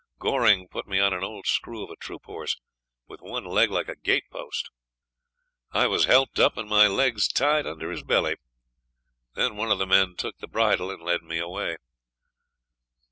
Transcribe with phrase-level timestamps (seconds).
[0.17, 2.57] Goring put me on an old screw of a troop horse,
[3.07, 4.71] with one leg like a gate post.
[5.73, 8.37] I was helped up and my legs tied under his belly.
[9.35, 11.77] Then one of the men took the bridle and led me away.